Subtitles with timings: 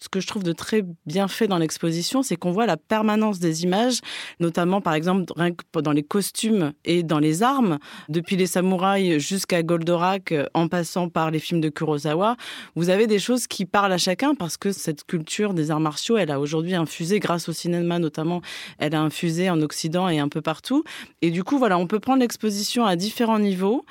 [0.00, 3.38] ce que je trouve de très bien fait dans l'exposition, c'est qu'on voit la permanence
[3.38, 4.00] des images,
[4.40, 5.32] notamment par exemple
[5.74, 7.78] dans les costumes et dans les armes,
[8.08, 12.36] depuis les samouraïs jusqu'à Goldorak, en passant par les films de Kurosawa.
[12.76, 16.16] Vous avez des choses qui parlent à chacun parce que cette culture des arts martiaux,
[16.16, 18.40] elle a aujourd'hui infusé, grâce au cinéma notamment,
[18.78, 20.82] elle a infusé en Occident et un peu partout.
[21.20, 23.84] Et du coup, voilà, on peut prendre l'exposition à différents niveaux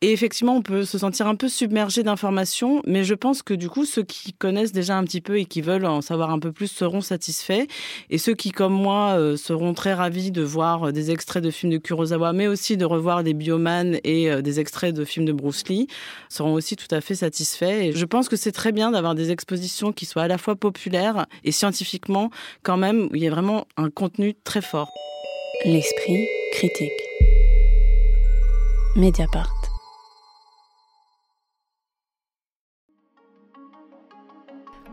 [0.00, 3.70] et effectivement, on peut se sentir un peu submergé d'informations, mais je pense que du
[3.70, 6.52] coup, ceux qui connaissent déjà un petit peu et qui veulent en savoir un peu
[6.52, 7.66] plus seront satisfaits.
[8.10, 11.50] Et ceux qui, comme moi, euh, seront très ravis de voir euh, des extraits de
[11.50, 15.24] films de Kurosawa, mais aussi de revoir des biomanes et euh, des extraits de films
[15.24, 15.86] de Bruce Lee,
[16.28, 17.64] seront aussi tout à fait satisfaits.
[17.64, 20.56] Et je pense que c'est très bien d'avoir des expositions qui soient à la fois
[20.56, 22.30] populaires et scientifiquement,
[22.62, 24.90] quand même, où il y a vraiment un contenu très fort.
[25.64, 26.92] L'esprit critique.
[28.96, 29.63] Mediapart.